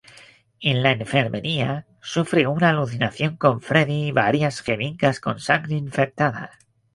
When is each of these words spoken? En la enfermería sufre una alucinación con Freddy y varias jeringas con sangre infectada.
En 0.61 0.81
la 0.81 0.93
enfermería 0.93 1.85
sufre 2.01 2.47
una 2.47 2.71
alucinación 2.71 3.37
con 3.37 3.61
Freddy 3.61 4.07
y 4.07 4.11
varias 4.11 4.61
jeringas 4.63 5.19
con 5.19 5.39
sangre 5.39 5.75
infectada. 5.75 6.49